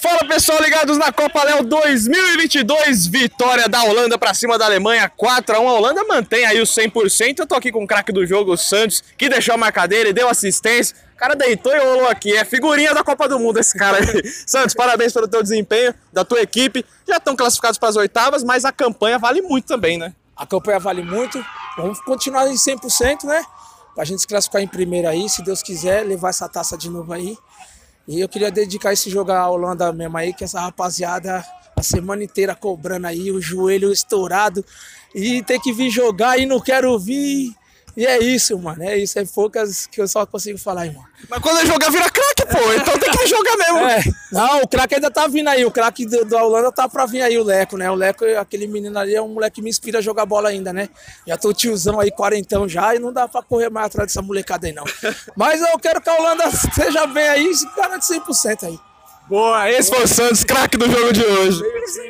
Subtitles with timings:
[0.00, 5.54] Fala pessoal ligados na Copa Léo 2022, vitória da Holanda para cima da Alemanha, 4
[5.54, 5.68] a 1.
[5.68, 7.38] A Holanda mantém aí o 100%.
[7.38, 10.12] Eu tô aqui com o craque do jogo, o Santos, que deixou a marcadeira e
[10.12, 10.96] deu assistência.
[11.14, 12.34] O cara deitou e rolou aqui.
[12.34, 14.26] É figurinha da Copa do Mundo esse cara aí.
[14.44, 16.84] Santos, parabéns pelo teu desempenho, da tua equipe.
[17.06, 20.14] Já estão classificados para as oitavas, mas a campanha vale muito também, né?
[20.34, 21.44] A campanha vale muito.
[21.76, 23.44] Vamos continuar em 100%, né?
[23.94, 27.12] Pra gente se classificar em primeiro aí, se Deus quiser, levar essa taça de novo
[27.12, 27.36] aí.
[28.06, 31.44] E eu queria dedicar esse jogo à Holanda mesmo aí, que essa rapaziada
[31.76, 34.64] a semana inteira cobrando aí, o joelho estourado.
[35.14, 37.54] E tem que vir jogar e não quero vir.
[37.96, 38.82] E é isso, mano.
[38.82, 39.18] É isso.
[39.18, 41.04] É poucas que eu só consigo falar, irmão.
[41.28, 42.72] Mas quando eu jogar, vira craque, pô.
[42.72, 43.81] Então tem que jogar mesmo.
[43.98, 44.02] É.
[44.30, 45.64] Não, o craque ainda tá vindo aí.
[45.64, 47.90] O craque da Holanda tá pra vir aí, o Leco, né?
[47.90, 50.72] O Leco, aquele menino ali, é um moleque que me inspira a jogar bola ainda,
[50.72, 50.88] né?
[51.26, 54.66] Já tô tiozão aí, quarentão já, e não dá pra correr mais atrás dessa molecada
[54.66, 54.84] aí, não.
[55.36, 58.78] Mas eu quero que a Holanda seja bem aí, se garante 100% aí.
[59.28, 61.62] Boa, esse foi o Santos, craque do jogo de hoje.